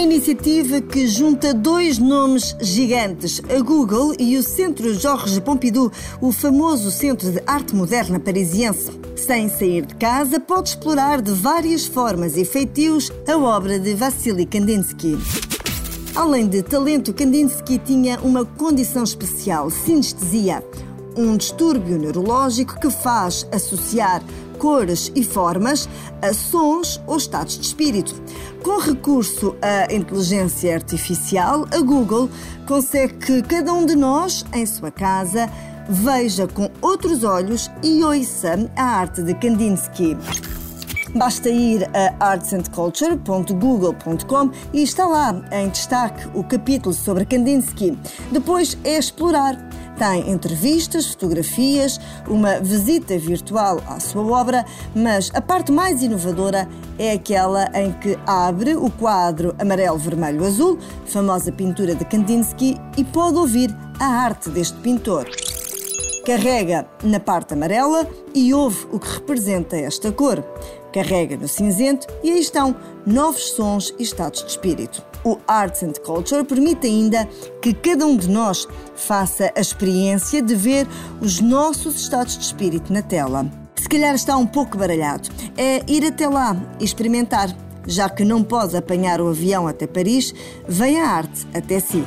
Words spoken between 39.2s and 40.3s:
de Kandinsky.